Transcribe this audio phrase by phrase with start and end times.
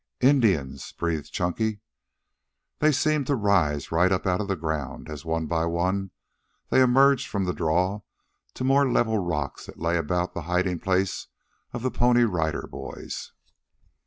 [0.19, 1.79] "I n d i a n s!" breathed Chunky.
[2.79, 6.09] They seemed to rise right up out of the ground, as one by one
[6.69, 8.01] they emerged from the draw
[8.55, 11.27] to the more level rocks that lay about the hiding place
[11.71, 13.33] of the Pony Rider Boys.